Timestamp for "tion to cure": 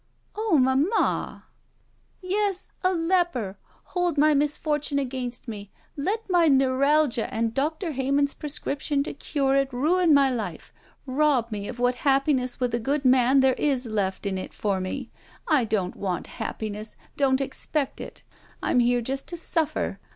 8.79-9.53